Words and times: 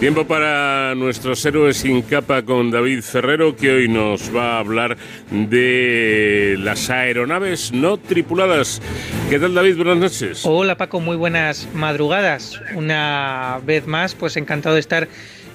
Tiempo 0.00 0.28
para 0.28 0.94
nuestros 0.94 1.44
héroes 1.44 1.78
sin 1.78 2.02
capa 2.02 2.42
con 2.44 2.70
David 2.70 3.02
Ferrero, 3.02 3.56
que 3.56 3.72
hoy 3.72 3.88
nos 3.88 4.32
va 4.34 4.52
a 4.52 4.58
hablar 4.60 4.96
de 5.32 6.54
las 6.60 6.88
aeronaves 6.88 7.72
no 7.72 7.96
tripuladas. 7.96 8.80
¿Qué 9.28 9.40
tal, 9.40 9.54
David? 9.54 9.76
Buenas 9.76 9.96
noches. 9.96 10.42
Hola, 10.44 10.76
Paco. 10.76 11.00
Muy 11.00 11.16
buenas 11.16 11.66
madrugadas. 11.74 12.60
Una 12.76 13.58
vez 13.66 13.88
más, 13.88 14.14
pues 14.14 14.36
encantado 14.36 14.76
de 14.76 14.80
estar 14.82 15.08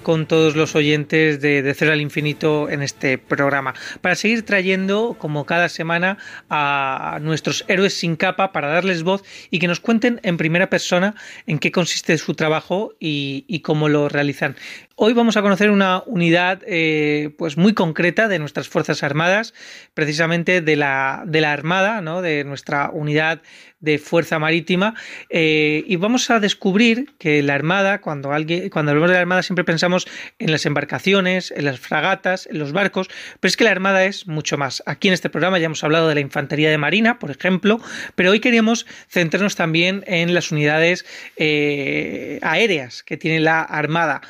con 0.04 0.28
todos 0.28 0.56
los 0.56 0.76
oyentes 0.76 1.42
de, 1.42 1.74
Cero 1.76 1.94
al 1.94 2.02
Infinito 2.02 2.70
en 2.70 2.82
este 2.82 3.18
programa. 3.18 3.74
Para 4.02 4.16
seguir 4.16 4.46
trayendo, 4.46 5.16
como 5.18 5.46
cada 5.46 5.70
semana, 5.70 6.18
a 6.50 7.20
nuestros 7.22 7.66
héroes 7.68 7.94
sin 7.94 8.16
capa 8.16 8.52
para 8.52 8.68
darles 8.68 9.04
voz 9.04 9.24
y 9.50 9.60
que 9.60 9.68
nos 9.68 9.80
cuenten 9.80 10.20
en 10.24 10.38
primera 10.38 10.70
persona 10.70 11.16
en 11.48 11.60
qué 11.60 11.72
consiste 11.72 12.18
su 12.18 12.36
trabajo 12.36 12.94
y 13.00 13.60
cómo 13.62 13.90
lo 13.90 14.10
realizan. 14.10 14.56
Hoy 14.96 15.14
vamos 15.14 15.38
a 15.38 15.42
conocer 15.42 15.72
una 15.72 16.04
unidad 16.06 16.62
eh, 16.68 17.32
pues 17.40 17.58
muy 17.58 17.74
concreta 17.74 18.28
de 18.28 18.38
nuestras 18.38 18.68
Fuerzas 18.68 19.02
Armadas, 19.02 19.56
precisamente 19.96 20.62
de 20.62 20.76
la, 20.76 21.24
de 21.26 21.42
la 21.42 21.52
Armada, 21.52 22.02
¿no? 22.02 22.22
de 22.22 22.44
nuestra 22.44 22.92
unidad 22.92 23.42
de 23.84 23.98
fuerza 23.98 24.40
marítima 24.40 24.96
eh, 25.30 25.84
y 25.86 25.98
vamos 25.98 26.30
a 26.30 26.40
descubrir 26.40 27.14
que 27.20 27.44
la 27.44 27.54
Armada, 27.54 28.00
cuando, 28.00 28.32
alguien, 28.32 28.70
cuando 28.70 28.92
hablamos 28.92 29.10
de 29.10 29.16
la 29.16 29.20
Armada 29.20 29.44
siempre 29.44 29.66
pensamos 29.66 30.08
en 30.40 30.52
las 30.52 30.66
embarcaciones, 30.66 31.52
en 31.52 31.66
las 31.66 31.82
fragatas, 31.82 32.48
en 32.48 32.60
los 32.60 32.72
barcos, 32.72 33.10
pero 33.42 33.50
es 33.50 33.58
que 33.58 33.66
la 33.66 33.72
Armada 33.72 34.06
es 34.06 34.26
mucho 34.26 34.58
más. 34.58 34.84
Aquí 34.86 35.10
en 35.10 35.14
este 35.14 35.30
programa 35.30 35.60
ya 35.60 35.66
hemos 35.66 35.84
hablado 35.84 36.08
de 36.08 36.16
la 36.16 36.22
Infantería 36.22 36.70
de 36.70 36.78
Marina, 36.78 37.20
por 37.20 37.30
ejemplo, 37.30 37.82
pero 38.16 38.32
hoy 38.32 38.40
queríamos 38.40 38.86
centrarnos 39.10 39.58
también 39.58 40.06
en 40.08 40.34
las 40.34 40.54
unidades 40.54 41.06
eh, 41.36 42.40
aéreas 42.42 43.04
que 43.04 43.18
tiene 43.18 43.42
la 43.42 43.64
Armada. 43.64 44.22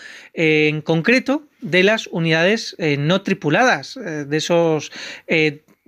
En 0.70 0.82
concreto, 0.82 1.44
de 1.62 1.84
las 1.84 2.08
unidades 2.08 2.76
eh, 2.78 2.98
no 2.98 3.22
tripuladas, 3.22 3.98
eh, 3.98 4.26
de 4.28 4.38
esos 4.38 4.92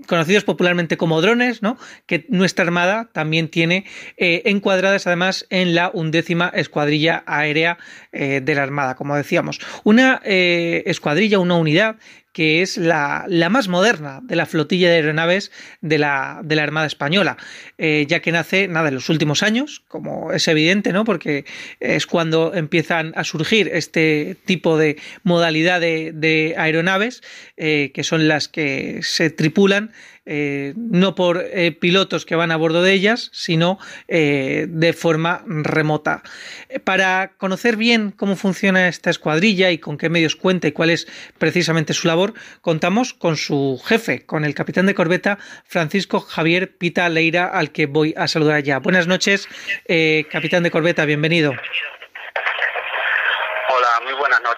conocidos 0.08 0.44
popularmente 0.44 0.98
como 0.98 1.22
drones, 1.22 1.62
que 2.06 2.26
nuestra 2.30 2.66
Armada 2.66 3.10
también 3.14 3.48
tiene 3.50 3.86
eh, 4.18 4.42
encuadradas 4.46 5.08
además 5.08 5.48
en 5.50 5.74
la 5.74 5.90
undécima 5.94 6.50
escuadrilla 6.54 7.24
aérea 7.26 7.78
eh, 8.12 8.42
de 8.44 8.56
la 8.56 8.64
Armada, 8.64 8.96
como 8.96 9.16
decíamos. 9.16 9.60
Una 9.84 10.22
eh, 10.26 10.84
escuadrilla, 10.86 11.40
una 11.40 11.56
unidad 11.56 11.96
que 12.36 12.62
es 12.62 12.76
la, 12.76 13.24
la, 13.30 13.48
más 13.48 13.70
moderna 13.70 14.20
de 14.22 14.36
la 14.36 14.46
flotilla 14.46 14.90
de 14.90 14.96
aeronaves 14.96 15.54
de 15.80 15.98
la, 15.98 16.42
de 16.44 16.58
la 16.58 16.64
Armada 16.64 16.86
Española, 16.86 17.38
eh, 17.78 18.06
ya 18.10 18.20
que 18.20 18.34
nace 18.34 18.68
nada 18.68 18.90
en 18.90 18.96
los 18.96 19.08
últimos 19.08 19.42
años, 19.42 19.84
como 19.88 20.34
es 20.34 20.46
evidente, 20.50 20.92
¿no? 20.92 21.06
porque 21.06 21.46
es 21.80 22.06
cuando 22.06 22.54
empiezan 22.54 23.14
a 23.16 23.24
surgir 23.24 23.70
este 23.72 24.36
tipo 24.44 24.78
de 24.78 24.98
modalidad 25.24 25.80
de, 25.80 26.56
aeronaves, 26.58 27.24
eh, 27.56 27.92
que 27.94 28.04
son 28.04 28.28
las 28.28 28.50
que 28.50 29.00
se 29.02 29.30
tripulan 29.30 29.94
eh, 30.26 30.74
no 30.76 31.14
por 31.14 31.44
eh, 31.44 31.72
pilotos 31.72 32.26
que 32.26 32.36
van 32.36 32.52
a 32.52 32.58
bordo 32.58 32.82
de 32.82 32.94
ellas, 32.94 33.30
sino 33.32 33.78
eh, 34.08 34.66
de 34.70 34.94
forma 34.94 35.44
remota. 35.46 36.24
Para 36.84 37.34
conocer 37.38 37.78
bien 37.78 38.12
cómo 38.12 38.36
funciona 38.36 38.88
esta 38.88 39.10
escuadrilla 39.10 39.72
y 39.72 39.78
con 39.78 39.98
qué 39.98 40.10
medios 40.10 40.36
cuenta 40.36 40.68
y 40.68 40.72
cuál 40.72 40.90
es 40.90 41.08
precisamente 41.38 41.94
su 41.94 42.08
labor, 42.08 42.34
contamos 42.62 43.14
con 43.14 43.38
su 43.38 43.80
jefe, 43.86 44.26
con 44.26 44.46
el 44.46 44.56
capitán 44.56 44.86
de 44.86 44.96
corbeta 44.96 45.38
Francisco 45.66 46.20
Javier 46.20 46.76
Pita 46.78 47.08
Leira, 47.10 47.46
al 47.48 47.72
que 47.72 47.86
voy 47.86 48.14
a 48.18 48.28
saludar 48.28 48.64
ya. 48.64 48.80
Buenas 48.80 49.08
noches, 49.08 49.48
capitán 50.32 50.64
de 50.64 50.72
corbeta, 50.72 51.06
bienvenido. 51.06 51.54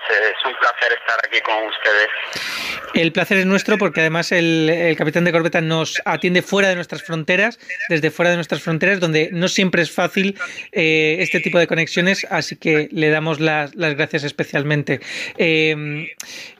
Es 0.09 0.45
un 0.45 0.53
placer 0.57 0.97
estar 0.97 1.19
aquí 1.25 1.41
con 1.41 1.67
ustedes. 1.67 2.09
El 2.93 3.11
placer 3.11 3.39
es 3.39 3.45
nuestro 3.45 3.77
porque 3.77 3.99
además 3.99 4.31
el, 4.31 4.95
capitán 4.97 5.25
de 5.25 5.31
corbeta 5.31 5.61
nos 5.61 6.01
atiende 6.05 6.41
fuera 6.41 6.69
de 6.69 6.75
nuestras 6.75 7.03
fronteras, 7.03 7.59
desde 7.89 8.09
fuera 8.09 8.31
de 8.31 8.37
nuestras 8.37 8.61
fronteras, 8.61 8.99
donde 8.99 9.29
no 9.33 9.47
siempre 9.47 9.81
es 9.81 9.91
fácil 9.91 10.39
eh, 10.71 11.17
este 11.19 11.41
tipo 11.41 11.59
de 11.59 11.67
conexiones, 11.67 12.25
así 12.29 12.55
que 12.55 12.87
le 12.91 13.09
damos 13.09 13.39
las, 13.39 13.71
gracias 13.73 14.23
especialmente. 14.23 15.01
Eh, 15.37 16.07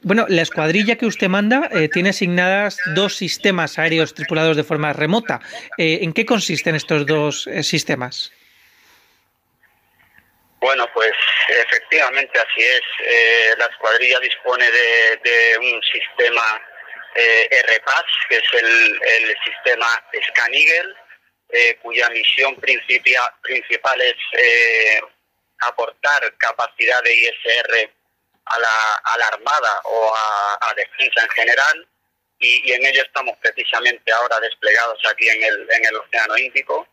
bueno, 0.04 0.26
la 0.28 0.42
escuadrilla 0.42 0.98
que 0.98 1.06
usted 1.06 1.30
manda 1.30 1.70
eh, 1.72 1.90
tiene 1.90 2.10
asignadas 2.10 2.78
dos 2.96 3.16
sistemas 3.16 3.80
aéreos 3.80 4.14
tripulados 4.14 4.58
de 4.58 4.64
forma 4.64 4.94
remota. 4.94 5.40
Eh, 5.78 6.00
¿En 6.02 6.14
qué 6.14 6.26
consisten 6.26 6.76
estos 6.76 7.06
dos 7.06 7.50
sistemas? 7.62 8.32
Bueno, 10.60 10.92
pues 10.92 11.14
efectivamente 11.50 12.40
así 12.40 12.64
es. 12.64 12.82
Eh, 13.00 13.56
la 13.58 13.66
escuadrilla 13.66 14.20
dispone 14.20 14.66
de, 14.72 15.58
un 15.60 15.82
sistema 15.84 16.62
eh, 17.16 17.50
RPAS, 17.64 18.06
que 18.28 18.38
es 18.38 18.54
el, 18.54 19.38
sistema 19.46 20.04
Scan 20.30 20.52
eh, 21.50 21.78
cuya 21.82 22.10
misión 22.10 22.56
principia, 22.56 23.22
principal 23.42 24.02
es 24.02 24.16
eh, 24.34 25.00
aportar 25.60 26.36
capacidad 26.38 27.04
de 27.04 27.16
ISR 27.16 27.92
a 28.46 28.60
la, 28.60 28.94
a 29.04 29.18
la 29.18 29.28
Armada 29.28 29.82
o 29.84 30.14
a, 30.16 30.58
a 30.70 30.74
defensa 30.74 31.22
en 31.22 31.30
general. 31.30 31.88
Y, 32.40 32.70
y, 32.70 32.74
en 32.74 32.86
ello 32.86 33.04
estamos 33.04 33.38
precisamente 33.38 34.12
ahora 34.12 34.40
desplegados 34.40 35.00
aquí 35.10 35.28
en 35.30 35.44
el, 35.44 35.68
en 35.72 35.86
el 35.86 35.96
Océano 35.96 36.38
Índico 36.38 36.88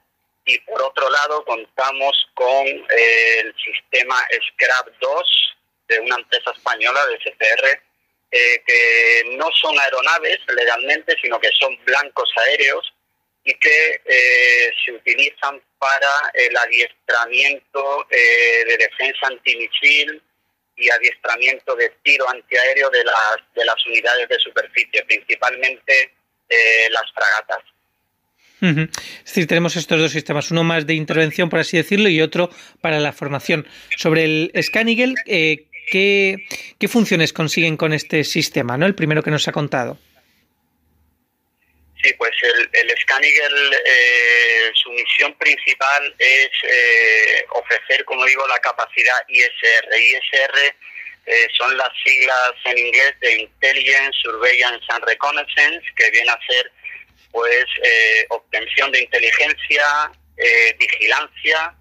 y 0.47 0.59
por 0.61 0.83
otro 0.83 1.09
lado 1.09 1.45
contamos 1.45 2.29
con 2.35 2.67
eh, 2.67 3.41
el 3.41 3.55
sistema 3.57 4.17
Scrap 4.53 4.89
2 5.01 5.57
de 5.89 6.01
una 6.01 6.17
empresa 6.17 6.51
española 6.51 7.01
de 7.07 7.19
CCR 7.19 7.83
eh, 8.31 8.63
que 8.67 9.37
no 9.37 9.51
son 9.53 9.79
aeronaves 9.79 10.39
legalmente 10.49 11.17
sino 11.23 11.41
que 11.41 11.51
son 11.59 11.77
blancos 11.85 12.31
aéreos 12.37 12.93
y 13.45 13.55
que 13.55 14.01
eh, 14.05 14.73
se 14.85 14.93
utilizan 14.93 15.63
para 15.79 16.31
el 16.35 16.57
adiestramiento 16.57 18.07
de 18.11 18.77
defensa 18.79 19.27
antimisil 19.27 20.23
y 20.77 20.91
adiestramiento 20.91 21.77
de 21.77 21.91
tiro 22.03 22.29
antiaéreo 22.29 22.91
de 22.91 23.05
las 23.05 23.37
de 23.55 23.65
las 23.65 23.87
unidades 23.87 24.29
de 24.29 24.39
superficie 24.39 25.05
principalmente 25.05 26.15
las 26.91 27.13
fragatas 27.13 27.74
es 28.65 29.25
decir, 29.25 29.47
tenemos 29.47 29.77
estos 29.77 29.99
dos 29.99 30.13
sistemas, 30.13 30.51
uno 30.51 30.65
más 30.65 30.87
de 30.87 30.95
intervención, 30.95 31.51
por 31.51 31.61
así 31.61 31.77
decirlo, 31.77 32.09
y 32.09 32.21
otro 32.21 32.51
para 32.81 33.01
la 33.01 33.13
formación. 33.13 33.67
Sobre 33.97 34.25
el 34.25 34.53
Scanigel, 34.63 35.15
eh, 35.27 35.67
¿qué, 35.91 36.47
¿qué, 36.79 36.89
funciones 36.89 37.33
consiguen 37.33 37.77
con 37.77 37.93
este 37.93 38.25
sistema? 38.25 38.77
¿no? 38.77 38.87
El 38.87 38.95
primero 38.95 39.23
que 39.23 39.31
nos 39.31 39.47
ha 39.49 39.53
contado. 39.53 39.99
Sí, 42.03 42.13
pues 42.19 42.33
el, 42.43 42.69
el 42.73 42.99
Scanigel, 42.99 43.73
eh, 43.73 44.71
su 44.75 44.91
misión 44.91 45.33
principal 45.39 46.15
es 46.19 46.51
eh, 46.63 47.47
ofrecer, 47.51 48.05
como 48.05 48.27
digo, 48.27 48.47
la 48.47 48.59
capacidad 48.59 49.17
ISR. 49.27 49.99
ISR 49.99 50.75
eh, 51.27 51.49
son 51.57 51.75
las 51.79 51.89
siglas 52.05 52.53
en 52.67 52.79
inglés 52.79 53.15
de 53.21 53.41
Intelligence, 53.41 54.19
Surveillance 54.23 54.85
and 54.91 55.05
Reconnaissance, 55.07 55.83
que 55.97 56.11
viene 56.11 56.31
a 56.31 56.39
ser 56.47 56.71
pues 57.35 57.67
eh, 57.83 58.27
obtención 58.29 58.93
de 58.93 59.03
inteligencia, 59.03 60.13
eh, 60.37 60.77
vigilancia 60.79 61.75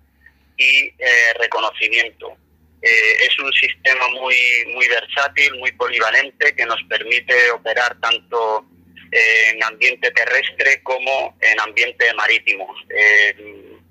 y 0.58 0.88
eh, 0.98 1.34
reconocimiento. 1.40 2.36
es 2.82 3.40
un 3.40 3.54
sistema 3.54 4.08
muy, 4.10 4.36
muy 4.74 4.88
versátil, 4.88 5.54
muy 5.60 5.72
polivalente, 5.74 6.56
que 6.56 6.66
nos 6.66 6.82
permite 6.90 7.52
operar 7.52 7.96
tanto 8.02 8.66
en 9.12 9.64
ambiente 9.64 10.10
terrestre 10.12 10.82
como 10.82 11.38
en 11.40 11.60
ambiente 11.60 12.12
marítimo. 12.16 12.68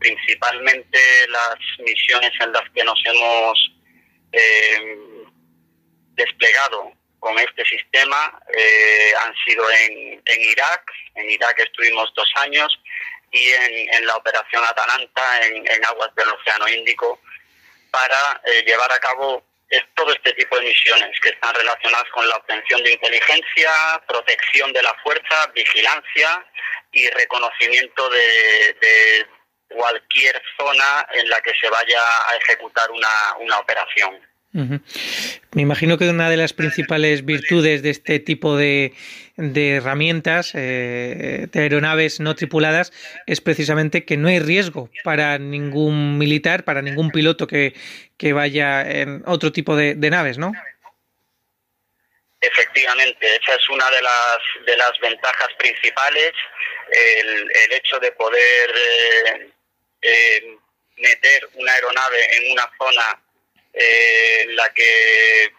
principalmente 0.00 0.98
las 1.28 1.58
misiones 1.78 2.32
en 2.40 2.52
las 2.52 2.68
que 2.74 2.82
nos 2.84 3.00
hemos 3.06 3.56
desplegado 6.16 6.92
con 7.22 7.38
este 7.38 7.64
sistema 7.64 8.36
eh, 8.52 9.12
han 9.24 9.32
sido 9.46 9.62
en, 9.70 10.20
Irak, 10.26 10.90
en 11.14 11.30
Irak 11.30 11.58
estuvimos 11.58 12.12
dos 12.14 12.30
años, 12.36 12.78
y 13.30 13.50
en, 13.50 14.06
la 14.06 14.16
operación 14.16 14.62
Atalanta 14.64 15.46
en, 15.46 15.84
aguas 15.86 16.14
del 16.14 16.28
Océano 16.28 16.68
Índico, 16.68 17.20
para 17.90 18.40
eh, 18.44 18.62
llevar 18.66 18.92
a 18.92 18.98
cabo 18.98 19.42
todo 19.94 20.12
este 20.12 20.34
tipo 20.34 20.56
de 20.58 20.66
misiones 20.66 21.18
que 21.20 21.30
están 21.30 21.54
relacionadas 21.54 22.08
con 22.10 22.28
la 22.28 22.36
obtención 22.36 22.82
de 22.82 22.92
inteligencia, 22.92 23.70
protección 24.06 24.70
de 24.74 24.82
la 24.82 24.94
fuerza, 25.02 25.46
vigilancia 25.54 26.46
y 26.92 27.08
reconocimiento 27.08 28.10
de, 28.10 29.26
cualquier 29.68 30.42
zona 30.58 31.06
en 31.14 31.30
la 31.30 31.40
que 31.40 31.54
se 31.58 31.70
vaya 31.70 32.02
a 32.28 32.36
ejecutar 32.36 32.90
una 32.90 33.58
operación. 33.58 34.20
Me 34.52 35.62
imagino 35.62 35.96
que 35.96 36.10
una 36.10 36.28
de 36.28 36.36
las 36.36 36.52
principales 36.52 37.24
virtudes 37.24 37.82
de 37.82 37.88
este 37.88 38.18
tipo 38.20 38.56
de, 38.56 38.92
herramientas, 39.36 40.52
eh, 40.54 41.48
de 41.50 41.60
aeronaves 41.60 42.20
no 42.20 42.34
tripuladas, 42.34 42.92
es 43.26 43.40
precisamente 43.40 44.04
que 44.04 44.18
no 44.18 44.28
hay 44.28 44.40
riesgo 44.40 44.90
para 45.04 45.38
ningún 45.38 46.18
militar, 46.18 46.64
para 46.64 46.82
ningún 46.82 47.10
piloto 47.10 47.46
que, 47.46 47.74
vaya 48.34 48.82
en 48.82 49.22
otro 49.26 49.52
tipo 49.52 49.74
de, 49.74 49.94
naves, 49.94 50.36
¿no? 50.36 50.52
Efectivamente, 52.40 53.36
esa 53.36 53.54
es 53.54 53.68
una 53.70 53.88
de 53.90 54.02
las, 54.02 54.38
de 54.66 54.76
las 54.76 54.92
ventajas 55.00 55.48
principales, 55.58 56.32
el, 56.90 57.72
hecho 57.72 57.98
de 58.00 58.12
poder 58.12 58.70
eh, 58.74 59.50
eh, 60.02 60.56
meter 60.96 61.48
una 61.54 61.72
aeronave 61.72 62.36
en 62.36 62.52
una 62.52 62.70
zona 62.76 63.22
eh, 63.72 64.46
la 64.50 64.72
que 64.74 65.52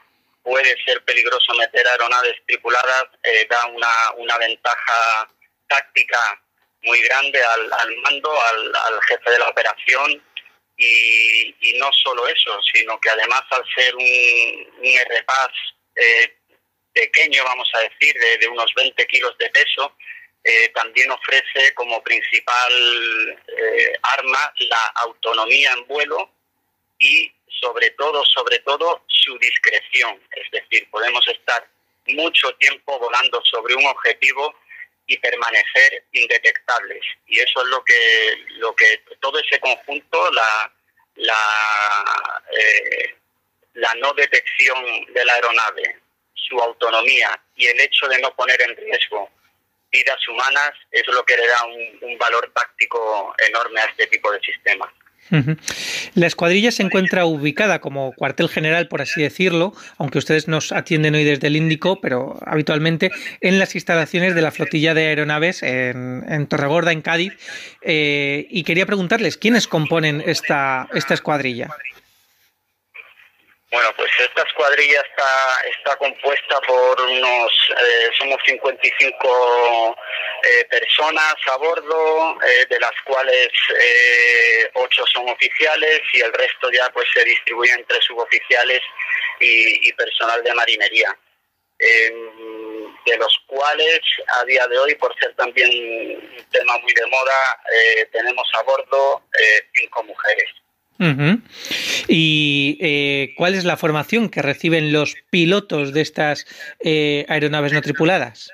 puede 0.44 0.75
ser 0.86 1.04
peligroso 1.04 1.54
meter 1.54 1.88
aeronaves 1.88 2.36
tripuladas 2.45 3.06
eh, 3.24 3.48
da 3.50 3.65
una, 3.68 4.12
una 4.18 4.38
ventaja 4.38 5.30
táctica 5.68 6.42
muy 6.83 7.01
grande 7.01 7.42
al, 7.42 7.74
al 7.74 7.98
mando, 7.98 8.42
al, 8.42 8.75
al, 8.75 9.01
jefe 9.04 9.31
de 9.31 9.39
la 9.39 9.50
operación. 9.50 10.21
Y, 10.75 11.56
y, 11.62 11.77
no 11.77 11.89
solo 11.94 12.27
eso, 12.27 12.60
sino 12.74 13.00
que 13.00 13.10
además 13.10 13.44
al 13.51 13.63
ser 13.75 13.95
un, 13.95 14.04
un 14.04 15.19
RPAS 15.19 15.51
eh, 15.95 16.36
pequeño, 16.92 17.44
vamos 17.44 17.69
a 17.75 17.80
decir, 17.81 18.13
de, 18.19 18.38
de 18.39 18.48
unos 18.48 18.74
20 18.75 19.06
kilos 19.06 19.38
de 19.38 19.50
peso, 19.51 19.95
eh, 20.44 20.69
también 20.75 21.09
ofrece 21.09 21.74
como 21.74 22.04
principal 22.04 23.39
eh, 23.48 23.94
arma 24.01 24.54
la 24.69 24.86
autonomía 24.95 25.71
en 25.71 25.88
vuelo 25.88 26.30
y 27.00 27.31
sobre 27.63 27.89
todo, 27.92 28.24
sobre 28.25 28.60
todo, 28.60 29.04
su 29.07 29.38
discreción. 29.39 30.19
Es 30.36 30.51
decir, 30.51 30.89
podemos 30.92 31.25
estar 31.27 31.65
mucho 32.07 32.51
tiempo 32.56 33.00
volando 33.00 33.42
sobre 33.45 33.75
un 33.75 33.86
objetivo 33.86 34.54
y 35.07 35.18
permanecer 35.18 36.04
indetectables. 36.12 37.01
Y 37.27 37.39
eso 37.39 37.62
es 37.62 37.68
lo 37.69 37.83
que, 37.83 38.45
lo 38.57 38.75
que 38.75 39.01
todo 39.21 39.39
ese 39.39 39.60
conjunto, 39.60 40.31
la, 40.31 40.74
la, 41.15 42.44
eh, 42.51 43.15
la 43.75 43.94
no 43.95 44.13
detección 44.13 45.06
de 45.13 45.25
la 45.25 45.33
aeronave, 45.33 46.00
su 46.33 46.59
autonomía 46.59 47.42
y 47.56 47.68
el 47.68 47.80
hecho 47.80 48.07
de 48.07 48.19
no 48.19 48.36
poner 48.36 48.62
en 48.62 48.75
riesgo 48.75 49.30
vidas 49.92 50.27
humanas 50.27 50.71
es 50.92 51.07
lo 51.07 51.24
que 51.24 51.38
le 51.38 51.48
da 51.48 51.66
un, 51.66 52.00
un 52.01 52.18
valor 52.18 52.51
táctico 52.54 53.33
enorme 53.38 53.80
a 53.80 53.86
este 53.86 54.07
tipo 54.07 54.31
de 54.31 54.39
sistemas. 54.42 54.92
La 56.14 56.28
escuadrilla 56.28 56.72
se 56.72 56.84
encuentra 56.84 57.25
ubicada 57.25 57.80
como 57.80 58.14
cuartel 58.14 58.50
general, 58.50 58.88
por 58.88 59.02
así 59.02 59.22
decirlo, 59.22 59.74
aunque 59.98 60.18
ustedes 60.18 60.48
nos 60.48 60.72
atienden 60.72 61.16
hoy 61.16 61.24
desde 61.24 61.48
el 61.48 61.56
Índico, 61.56 62.00
pero 62.02 62.40
habitualmente 62.46 63.12
en 63.42 63.60
las 63.60 63.75
instalaciones 63.75 64.36
de 64.36 64.42
la 64.42 64.52
flotilla 64.52 64.94
de 64.94 65.08
aeronaves 65.08 65.64
en, 65.64 66.24
en 66.28 66.48
Torregorda, 66.48 66.92
en 66.92 67.02
Cádiz. 67.02 67.34
Eh, 67.81 68.48
y 68.50 68.64
quería 68.64 68.86
preguntarles, 68.86 69.38
¿quiénes 69.38 69.68
componen 69.68 70.24
esta, 70.25 70.88
esta 70.94 71.14
escuadrilla? 71.14 71.69
Bueno, 73.74 73.90
pues 73.98 74.12
esta 74.20 74.44
escuadrilla 74.44 75.02
está, 75.02 75.68
está 75.68 75.96
compuesta 75.98 76.62
por 76.62 77.02
unos, 77.02 77.52
eh, 77.72 78.12
somos 78.20 78.38
55 78.46 79.98
eh, 80.44 80.66
personas 80.66 81.36
a 81.52 81.58
bordo, 81.58 82.38
eh, 82.46 82.68
de 82.70 82.80
las 82.80 82.92
cuales 83.04 83.50
eh, 83.75 84.70
8 84.75 85.06
son 85.12 85.28
oficiales 85.28 86.02
y 86.14 86.22
el 86.22 86.31
resto 86.34 86.70
ya 86.72 86.88
pues 86.92 87.08
se 87.16 87.24
distribuye 87.25 87.74
entre 87.74 88.00
suboficiales 88.02 88.81
y, 89.40 89.90
y 89.90 89.94
personal 89.94 90.44
de 90.44 90.54
marinería. 90.54 91.18
Em, 91.80 92.96
de 93.06 93.18
los 93.18 93.38
cuales 93.48 94.00
a 94.40 94.46
día 94.46 94.68
de 94.68 94.78
hoy, 94.78 94.94
por 94.96 95.18
ser 95.19 95.36
también 95.36 95.69
un 95.69 96.46
tema 96.52 96.78
muy 96.78 96.94
de 96.94 97.06
moda, 97.08 97.60
eh, 97.74 98.06
tenemos 98.12 98.48
a 98.54 98.62
bordo 98.62 99.24
eh, 99.34 99.64
mujeres. 100.98 101.40
¿Y 102.07 102.78
eh, 102.81 103.34
cuál 103.38 103.56
es 103.56 103.63
la 103.63 103.78
formación 103.78 104.30
que 104.30 104.42
reciben 104.42 104.92
los 104.92 105.16
pilotos 105.30 105.94
de 105.94 106.01
estas 106.01 106.45
eh, 106.80 107.25
aeronaves 107.30 107.74
no 107.74 107.81
tripuladas? 107.81 108.51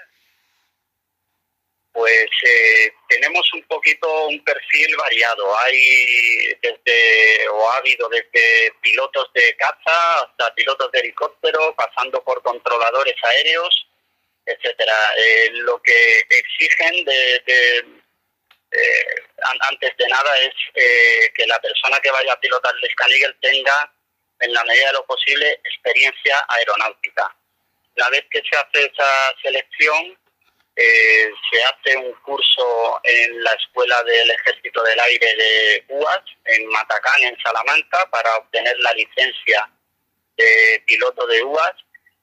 Pues 1.91 2.29
eh, 2.47 2.93
tenemos 3.09 3.51
un 3.53 3.63
poquito 3.63 4.27
un 4.27 4.41
perfil 4.43 4.95
variado. 4.95 5.57
Hay 5.59 5.77
desde, 6.61 7.49
o 7.49 7.69
ha 7.69 7.77
habido 7.77 8.07
desde 8.07 8.71
pilotos 8.81 9.29
de 9.33 9.53
caza 9.57 10.23
hasta 10.23 10.55
pilotos 10.55 10.89
de 10.93 10.99
helicóptero, 10.99 11.75
pasando 11.75 12.23
por 12.23 12.41
controladores 12.41 13.15
aéreos, 13.21 13.87
etcétera. 14.45 14.95
Eh, 15.17 15.49
lo 15.55 15.81
que 15.81 16.19
exigen 16.29 17.03
de, 17.03 17.43
de 17.45 17.77
eh, 18.71 19.18
antes 19.61 19.95
de 19.97 20.07
nada 20.07 20.37
es 20.39 20.53
eh, 20.75 21.31
que 21.35 21.45
la 21.47 21.59
persona 21.59 21.99
que 21.99 22.11
vaya 22.11 22.33
a 22.33 22.39
pilotar 22.39 22.73
el 22.81 22.89
Scan 22.91 23.09
tenga, 23.41 23.93
en 24.39 24.53
la 24.53 24.63
medida 24.63 24.87
de 24.87 24.93
lo 24.93 25.05
posible, 25.05 25.59
experiencia 25.63 26.45
aeronáutica. 26.47 27.35
Una 27.97 28.09
vez 28.09 28.25
que 28.31 28.41
se 28.49 28.57
hace 28.57 28.85
esa 28.85 29.35
selección, 29.41 30.17
eh, 30.75 31.31
se 31.51 31.63
hace 31.63 31.97
un 31.97 32.13
curso 32.21 33.01
en 33.03 33.43
la 33.43 33.51
Escuela 33.51 34.01
del 34.03 34.31
Ejército 34.31 34.81
del 34.83 34.99
Aire 34.99 35.35
de 35.35 35.85
UAS, 35.89 36.23
en 36.45 36.67
Matacán, 36.67 37.23
en 37.23 37.37
Salamanca, 37.43 38.09
para 38.09 38.37
obtener 38.37 38.77
la 38.79 38.93
licencia 38.93 39.69
de 40.37 40.81
piloto 40.85 41.27
de 41.27 41.43
UAS 41.43 41.75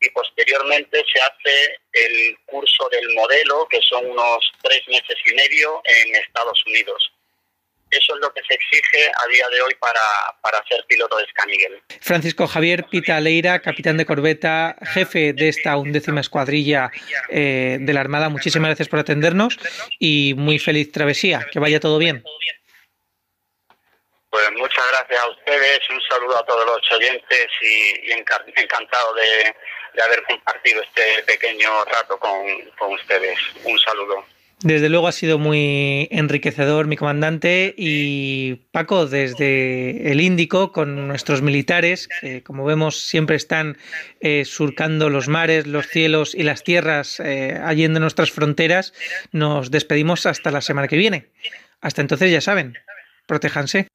y 0.07 0.11
posteriormente 0.11 1.05
se 1.13 1.21
hace 1.21 1.79
el 1.93 2.37
curso 2.47 2.89
del 2.91 3.15
modelo, 3.15 3.67
que 3.69 3.81
son 3.83 4.07
unos 4.07 4.53
tres 4.63 4.83
meses 4.89 5.17
y 5.27 5.35
medio 5.35 5.83
en 5.85 6.15
Estados 6.15 6.63
Unidos. 6.67 7.13
Eso 7.91 8.15
es 8.15 8.21
lo 8.21 8.33
que 8.33 8.43
se 8.43 8.55
exige 8.55 9.11
a 9.15 9.27
día 9.29 9.49
de 9.49 9.63
hoy 9.63 9.75
para, 9.79 10.01
para 10.43 10.65
ser 10.67 10.85
piloto 10.89 11.17
de 11.19 11.27
Scanigel. 11.27 11.83
Francisco 12.01 12.47
Javier 12.49 12.85
Pita 12.91 13.21
Leira, 13.21 13.61
capitán 13.61 13.97
de 13.97 14.05
corbeta, 14.05 14.77
jefe 14.93 15.33
de 15.33 15.49
esta 15.49 15.77
undécima 15.77 16.21
escuadrilla 16.21 16.91
eh, 17.31 17.79
de 17.81 17.93
la 17.93 18.01
Armada, 18.01 18.29
muchísimas 18.29 18.71
gracias 18.71 18.89
por 18.89 18.99
atendernos 18.99 19.57
y 20.01 20.35
muy 20.37 20.59
feliz 20.59 20.91
travesía. 20.91 21.47
Que 21.53 21.61
vaya 21.61 21.79
todo 21.79 21.99
bien. 21.99 22.25
Pues 24.31 24.53
muchas 24.53 24.85
gracias 24.91 25.23
a 25.23 25.29
ustedes, 25.31 25.81
un 25.89 26.01
saludo 26.11 26.39
a 26.39 26.45
todos 26.45 26.67
los 26.67 26.93
oyentes 26.93 27.47
y, 27.63 28.11
y 28.11 28.13
encantado 28.13 29.15
de, 29.15 29.55
de 29.97 30.03
haber 30.03 30.23
compartido 30.25 30.83
este 30.83 31.23
pequeño 31.27 31.85
rato 31.87 32.19
con, 32.19 32.47
con 32.79 32.93
ustedes. 32.93 33.39
Un 33.65 33.79
saludo. 33.79 34.25
Desde 34.63 34.89
luego 34.89 35.07
ha 35.07 35.13
sido 35.13 35.39
muy 35.39 36.09
enriquecedor, 36.11 36.87
mi 36.87 36.97
comandante. 36.97 37.75
Y 37.77 38.55
Paco, 38.73 39.05
desde 39.07 40.11
el 40.11 40.21
Índico, 40.23 40.73
con 40.73 41.09
nuestros 41.09 41.43
militares, 41.43 42.09
que 42.09 42.43
como 42.43 42.65
vemos 42.65 42.99
siempre 42.99 43.37
están 43.37 43.77
eh, 44.21 44.47
surcando 44.47 45.11
los 45.11 45.29
mares, 45.29 45.67
los 45.67 45.87
cielos 45.87 46.35
y 46.35 46.43
las 46.43 46.65
tierras 46.65 47.21
eh, 47.21 47.61
allende 47.63 48.01
nuestras 48.01 48.31
fronteras, 48.31 48.95
nos 49.31 49.71
despedimos 49.71 50.25
hasta 50.25 50.51
la 50.51 50.63
semana 50.63 50.89
que 50.89 50.97
viene. 50.97 51.27
Hasta 51.83 52.01
entonces, 52.01 52.33
ya 52.33 52.41
saben, 52.41 52.79
protéjanse. 53.27 53.85